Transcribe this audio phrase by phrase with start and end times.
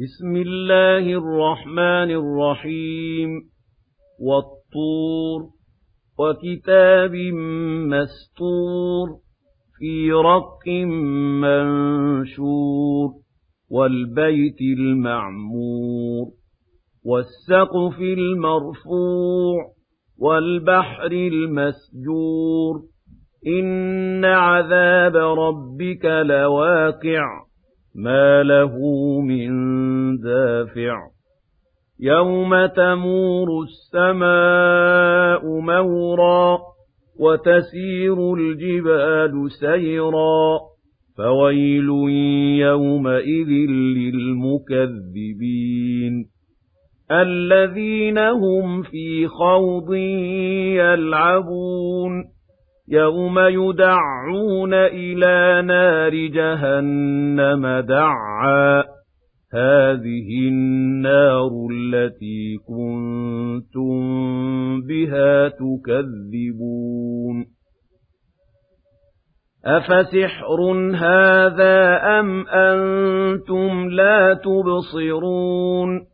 [0.00, 3.28] بسم الله الرحمن الرحيم.
[4.20, 5.50] والطور
[6.18, 7.14] وكتاب
[7.92, 9.08] مستور
[9.78, 10.68] في رق
[11.42, 13.10] منشور
[13.70, 16.26] والبيت المعمور
[17.04, 19.72] والسقف المرفوع
[20.18, 22.82] والبحر المسجور.
[23.46, 27.44] إن عذاب ربك لواقع.
[27.94, 28.78] ما له
[29.20, 29.50] من
[30.18, 30.96] دافع
[32.00, 36.58] يوم تمور السماء مورا
[37.20, 40.58] وتسير الجبال سيرا
[41.16, 41.88] فويل
[42.58, 43.48] يومئذ
[43.96, 45.54] للمكذبين
[47.10, 49.94] الذين هم في خوض
[50.74, 52.33] يلعبون
[52.88, 58.84] يَوْمَ يُدَعُّونَ إِلَىٰ نَارِ جَهَنَّمَ دَعًّا
[59.54, 64.00] هَٰذِهِ النَّارُ الَّتِي كُنتُم
[64.80, 67.46] بِهَا تُكَذِّبُونَ
[69.64, 70.58] أَفَسِحْرٌ
[70.94, 76.13] هَٰذَا أَمْ أَنتُمْ لَا تُبْصِرُونَ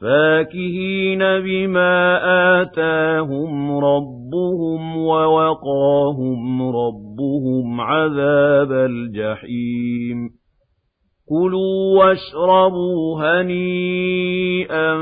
[0.00, 2.20] فَاكِهِينَ بِمَا
[2.62, 10.30] آتَاهُمْ رَبُّهُمْ وَوَقَاهُمْ رَبُّهُمْ عَذَابَ الْجَحِيمِ
[11.28, 14.94] كُلُوا وَاشْرَبُوا هَنِيئًا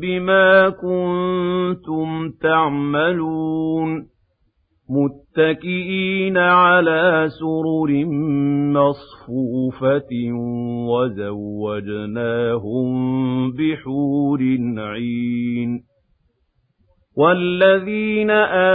[0.00, 4.15] بِمَا كُنتُمْ تَعْمَلُونَ
[4.90, 8.04] مُتَّكِئِينَ عَلَىٰ سُرُرٍ
[8.72, 10.12] مَّصْفُوفَةٍ
[10.90, 12.86] وَزَوَّجْنَاهُم
[13.50, 14.40] بِحُورٍ
[14.78, 15.80] عِينٍ
[17.16, 18.30] وَالَّذِينَ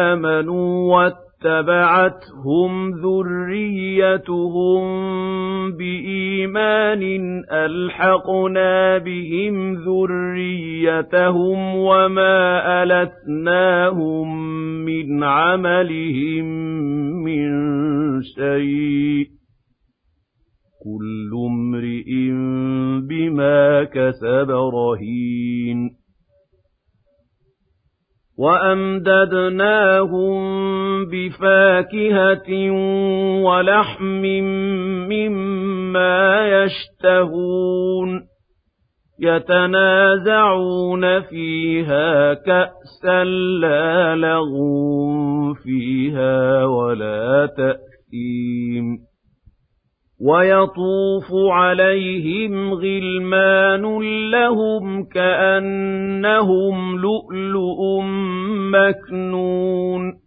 [0.05, 4.83] آمَنُوا اتَّبَعَتْهُمْ ذُرِّيَّتُهُم
[6.51, 14.45] بِإِيمَانٍ أَلْحَقْنَا بِهِمْ ذُرِّيَّتَهُمْ وَمَا أَلَتْنَاهُم
[14.85, 16.45] مِّنْ عَمَلِهِم
[17.23, 17.49] مِّن
[18.21, 19.27] شَيْءٍ ۚ
[20.83, 22.11] كُلُّ امْرِئٍ
[23.07, 25.89] بِمَا كَسَبَ رَهِينٌ
[28.37, 30.31] وَأَمْدَدْنَاهُم
[31.05, 32.71] بِفَاكِهَةٍ
[33.43, 34.21] وَلَحْمٍ
[35.09, 35.80] مِّمَّا
[36.47, 38.21] يَشْتَهُونَ
[39.19, 43.23] يَتَنَازَعُونَ فِيهَا كَأْسًا
[43.61, 49.11] لَّا لَغْوٌ فِيهَا وَلَا تَأْثِيمٌ
[50.21, 53.81] وَيَطُوفُ عَلَيْهِمْ غِلْمَانٌ
[54.31, 58.01] لَّهُمْ كَأَنَّهُمْ لُؤْلُؤٌ
[58.71, 60.20] مَّكْنُونٌ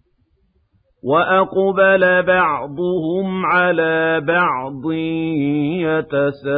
[1.05, 4.93] وَأَقْبَلَ بَعْضُهُمْ عَلَىٰ بَعْضٍ
[5.85, 6.55] يَتَسَاءَلُونَ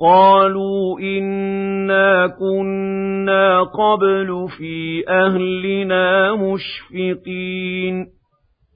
[0.00, 8.06] قَالُوا إِنَّا كُنَّا قَبْلُ فِي أَهْلِنَا مُشْفِقِينَ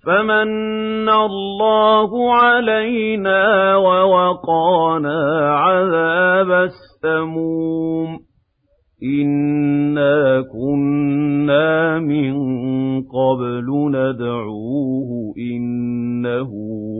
[0.06, 8.25] فَمَنَّ اللَّهُ عَلَيْنَا وَوَقَانَا عَذَابَ السَّمُومِ
[9.02, 12.32] إِنَّا كُنَّا مِن
[13.02, 16.50] قَبْلُ نَدْعُوهُ ۖ إِنَّهُ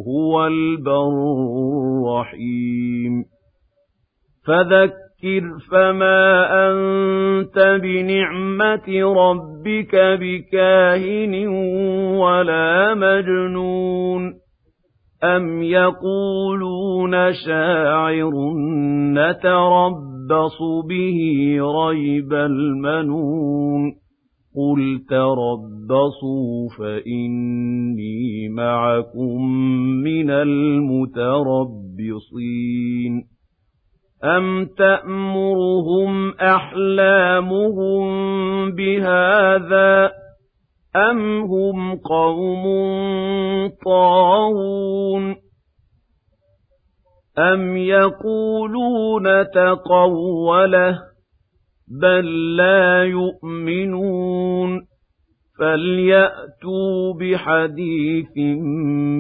[0.09, 1.17] هُوَ الْبَرُّ
[1.73, 3.25] الرَّحِيمُ
[4.47, 11.49] فَذَكِّرْ فَمَا أَنتَ بِنِعْمَةِ رَبِّكَ بِكَاهِنٍ
[12.19, 14.35] وَلَا مَجْنُونٍ
[15.25, 18.33] أَمْ يَقُولُونَ شَاعِرٌ
[19.15, 20.16] نَّتَرَبَّصُ
[20.83, 21.19] بِهِ
[21.61, 23.93] رَيْبَ الْمَنُونِ
[24.57, 29.43] قُلْ تَرَبَّصُوا فَإِنِّي مَعَكُم
[30.05, 31.77] مِّنَ الْمُتَرَبِّصِينَ
[34.25, 38.07] أَمْ تَأْمُرُهُمْ أَحْلَامُهُم
[38.71, 40.13] بِهَٰذَا ۚ
[40.97, 42.65] أَمْ هُمْ قَوْمٌ
[43.87, 45.46] طَاغُونَ
[47.39, 49.25] أَمْ يَقُولُونَ
[49.55, 50.97] تَقَوَّلَهُ ۚ
[52.03, 54.87] بَل لَّا يُؤْمِنُونَ
[55.59, 58.37] فَلْيَأْتُوا بِحَدِيثٍ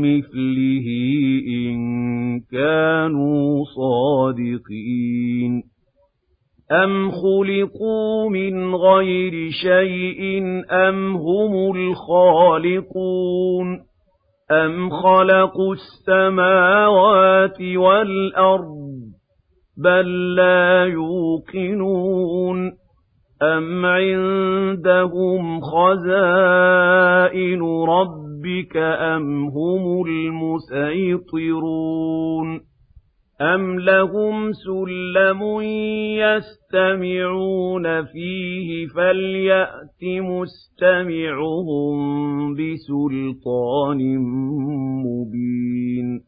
[0.04, 0.86] مِّثْلِهِ
[1.48, 1.76] إِن
[2.52, 5.62] كَانُوا صَادِقِينَ
[6.72, 13.85] أَمْ خُلِقُوا مِنْ غَيْرِ شَيْءٍ أَمْ هُمُ الْخَالِقُونَ
[14.50, 18.86] أَمْ خَلَقُوا السَّمَاوَاتِ وَالْأَرْضَ
[19.76, 22.72] بَل لَّا يُوقِنُونَ
[23.42, 31.46] أَمْ عِندَهُمْ خَزَائِنُ رَبِّكَ أَمْ هُمُ الْمُصَيْطِرُونَ
[33.40, 35.60] أَمْ لَهُمْ سُلَّمٌ
[36.24, 41.96] يَسْتَمِعُونَ فِيهِ فَلْيَأْتِ مُسْتَمِعُهُم
[42.54, 44.18] بِسُلْطَانٍ
[45.04, 46.20] مُّبِينٍ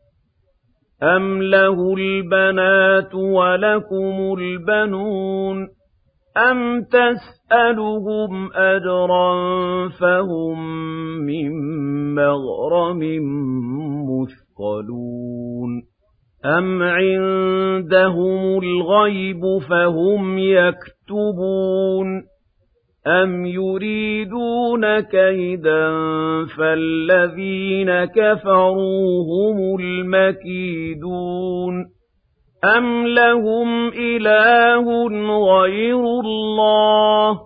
[1.03, 5.69] أَمْ لَهُ الْبَنَاتُ وَلَكُمُ الْبَنُونَ
[6.37, 9.33] أَمْ تَسْأَلُهُمْ أَجْرًا
[9.89, 10.59] فَهُم
[11.27, 11.53] مِّن
[12.15, 13.01] مَّغْرَمٍ
[14.11, 15.98] مُّثْقَلُونَ
[16.45, 22.23] أَمْ عِندَهُمُ الْغَيْبُ فَهُمْ يَكْتُبُونَ
[23.07, 25.91] أَمْ يُرِيدُونَ كَيْدًا
[26.59, 31.75] فَالَّذِينَ كَفَرُوا هُمُ الْمَكِيدُونَ
[32.77, 35.09] أَمْ لَهُمْ إِلَٰهٌ
[35.39, 37.39] غَيْرُ اللَّهِ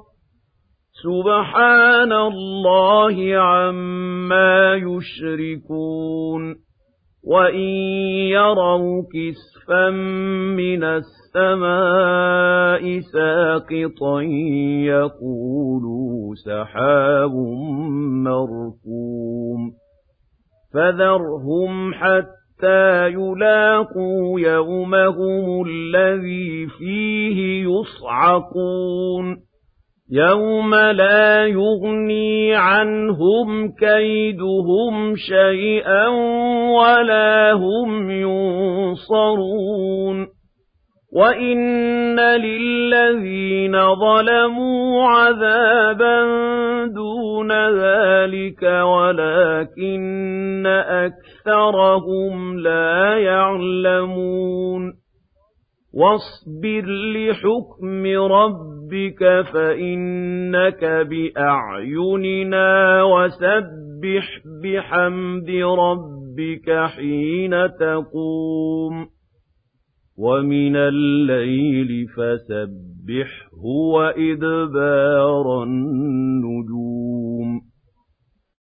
[1.03, 6.72] سُبْحَانَ اللَّهِ عَمَّا يُشْرِكُونَ
[7.25, 7.69] وَإِن
[8.35, 9.91] يَرَوْا كِسْفًا
[10.57, 12.21] مِّنَ السَّمَاءِ
[13.01, 14.21] سَاقِطًا
[14.87, 17.35] يَقُولُوا سَحَابٌ
[18.27, 19.73] مَّرْكُومٌ
[20.75, 29.52] فَذَرْهُمْ حَتَّىٰ يُلَاقُوا يَوْمَهُمُ الَّذِي فِيهِ يُصْعَقُونَ
[30.11, 36.09] يَوْمَ لَا يُغْنِي عَنْهُمْ كَيْدُهُمْ شَيْئًا
[36.79, 39.63] وَلَا هُمْ يُنصَرُونَ
[41.13, 46.25] وَإِنَّ لِلَّذِينَ ظَلَمُوا عَذَابًا
[46.87, 55.02] دُونَ ذَلِكَ وَلَٰكِنَّ أَكْثَرَهُمْ لَا يَعْلَمُونَ
[55.95, 67.51] وَاصْبِرْ لِحُكْمِ رَبِّكَ فَإِنَّكَ بِأَعْيُنِنَا وَسَبِّحْ بِحَمْدِ رَبِّكَ حِينَ
[67.81, 69.07] تَقُومُ.
[70.19, 73.65] وَمِنَ اللَّيْلِ فَسَبِّحْهُ
[73.95, 77.02] وَإِدْبَارَ النُّجُومِ.